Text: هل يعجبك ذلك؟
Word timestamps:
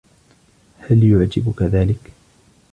هل 0.79 1.03
يعجبك 1.11 1.63
ذلك؟ 1.63 2.11